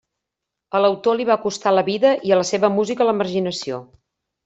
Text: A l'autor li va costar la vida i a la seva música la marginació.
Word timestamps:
A 0.77 0.81
l'autor 0.83 1.17
li 1.19 1.27
va 1.31 1.37
costar 1.45 1.75
la 1.75 1.85
vida 1.91 2.17
i 2.31 2.33
a 2.35 2.41
la 2.43 2.49
seva 2.55 2.75
música 2.81 3.11
la 3.11 3.19
marginació. 3.23 3.83